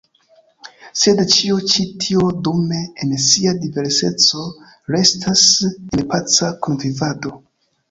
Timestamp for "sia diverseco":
3.27-4.43